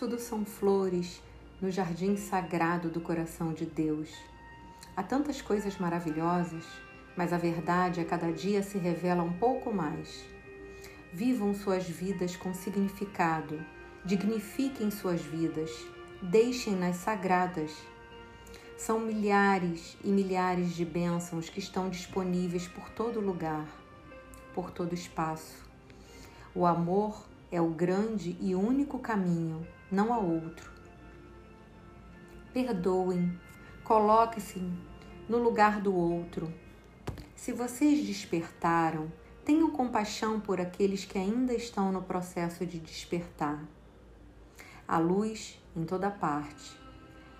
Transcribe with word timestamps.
tudo 0.00 0.18
são 0.18 0.46
flores 0.46 1.22
no 1.60 1.70
jardim 1.70 2.16
sagrado 2.16 2.88
do 2.88 3.02
coração 3.02 3.52
de 3.52 3.66
Deus. 3.66 4.08
Há 4.96 5.02
tantas 5.02 5.42
coisas 5.42 5.76
maravilhosas, 5.76 6.64
mas 7.14 7.34
a 7.34 7.36
verdade 7.36 8.00
a 8.00 8.04
cada 8.06 8.32
dia 8.32 8.62
se 8.62 8.78
revela 8.78 9.22
um 9.22 9.34
pouco 9.34 9.70
mais. 9.70 10.24
Vivam 11.12 11.52
suas 11.52 11.86
vidas 11.86 12.34
com 12.34 12.54
significado, 12.54 13.62
dignifiquem 14.02 14.90
suas 14.90 15.20
vidas, 15.20 15.70
deixem-nas 16.22 16.96
sagradas. 16.96 17.70
São 18.78 19.00
milhares 19.00 19.98
e 20.02 20.08
milhares 20.08 20.74
de 20.74 20.84
bênçãos 20.86 21.50
que 21.50 21.58
estão 21.58 21.90
disponíveis 21.90 22.66
por 22.66 22.88
todo 22.88 23.20
lugar, 23.20 23.68
por 24.54 24.70
todo 24.70 24.94
espaço. 24.94 25.58
O 26.54 26.64
amor 26.64 27.22
é 27.52 27.60
o 27.60 27.68
grande 27.68 28.34
e 28.40 28.54
único 28.54 28.98
caminho, 28.98 29.66
não 29.90 30.12
há 30.12 30.18
outro. 30.18 30.70
Perdoem, 32.52 33.38
coloque-se 33.82 34.62
no 35.28 35.38
lugar 35.38 35.80
do 35.80 35.94
outro. 35.94 36.52
Se 37.34 37.52
vocês 37.52 38.06
despertaram, 38.06 39.10
tenham 39.44 39.70
compaixão 39.70 40.38
por 40.38 40.60
aqueles 40.60 41.04
que 41.04 41.18
ainda 41.18 41.52
estão 41.52 41.90
no 41.90 42.02
processo 42.02 42.64
de 42.64 42.78
despertar. 42.78 43.64
A 44.86 44.98
luz 44.98 45.60
em 45.76 45.84
toda 45.84 46.10
parte. 46.10 46.78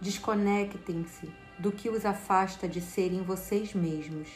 Desconectem-se 0.00 1.30
do 1.58 1.70
que 1.70 1.90
os 1.90 2.06
afasta 2.06 2.66
de 2.66 2.80
serem 2.80 3.22
vocês 3.22 3.74
mesmos. 3.74 4.28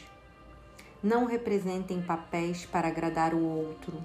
Não 1.01 1.25
representem 1.25 2.01
papéis 2.01 2.65
para 2.65 2.87
agradar 2.87 3.33
o 3.33 3.43
outro. 3.43 4.03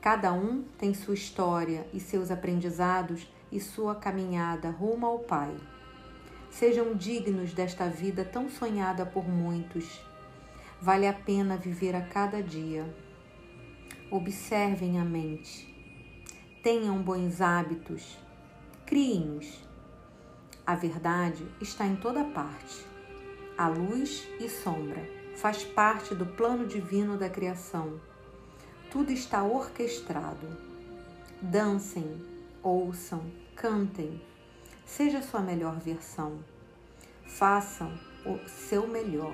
Cada 0.00 0.32
um 0.32 0.62
tem 0.78 0.94
sua 0.94 1.12
história 1.12 1.86
e 1.92 2.00
seus 2.00 2.30
aprendizados 2.30 3.30
e 3.52 3.60
sua 3.60 3.94
caminhada 3.94 4.70
rumo 4.70 5.04
ao 5.04 5.18
Pai. 5.18 5.54
Sejam 6.48 6.94
dignos 6.94 7.52
desta 7.52 7.86
vida 7.86 8.24
tão 8.24 8.48
sonhada 8.48 9.04
por 9.04 9.28
muitos. 9.28 10.00
Vale 10.80 11.06
a 11.06 11.12
pena 11.12 11.58
viver 11.58 11.94
a 11.94 12.00
cada 12.00 12.42
dia. 12.42 12.88
Observem 14.10 14.98
a 14.98 15.04
mente. 15.04 15.68
Tenham 16.62 17.02
bons 17.02 17.42
hábitos. 17.42 18.18
Criem-os. 18.86 19.68
A 20.66 20.74
verdade 20.74 21.46
está 21.60 21.86
em 21.86 21.96
toda 21.96 22.24
parte. 22.24 22.86
A 23.56 23.68
luz 23.68 24.26
e 24.40 24.48
sombra 24.48 25.06
faz 25.36 25.62
parte 25.62 26.14
do 26.14 26.24
plano 26.24 26.66
divino 26.66 27.18
da 27.18 27.28
criação 27.28 28.00
tudo 28.90 29.12
está 29.12 29.44
orquestrado. 29.44 30.48
Dancem, 31.40 32.20
ouçam, 32.60 33.22
cantem. 33.54 34.20
Seja 34.84 35.22
sua 35.22 35.40
melhor 35.40 35.78
versão. 35.78 36.38
Façam 37.24 37.92
o 38.26 38.48
seu 38.48 38.88
melhor 38.88 39.32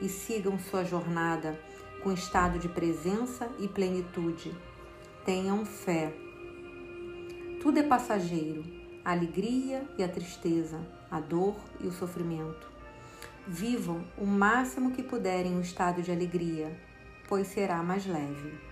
e 0.00 0.08
sigam 0.08 0.56
sua 0.56 0.84
jornada 0.84 1.58
com 2.02 2.12
estado 2.12 2.60
de 2.60 2.68
presença 2.68 3.50
e 3.58 3.66
plenitude. 3.66 4.54
Tenham 5.24 5.64
fé. 5.64 6.12
Tudo 7.60 7.78
é 7.78 7.82
passageiro, 7.82 8.64
a 9.04 9.10
alegria 9.10 9.84
e 9.98 10.04
a 10.04 10.08
tristeza, 10.08 10.80
a 11.10 11.18
dor 11.18 11.56
e 11.80 11.88
o 11.88 11.92
sofrimento. 11.92 12.70
Vivam 13.48 14.04
o 14.16 14.24
máximo 14.24 14.92
que 14.92 15.02
puderem 15.02 15.56
o 15.56 15.60
estado 15.60 16.02
de 16.02 16.12
alegria, 16.12 16.76
pois 17.28 17.48
será 17.48 17.82
mais 17.82 18.06
leve. 18.06 18.71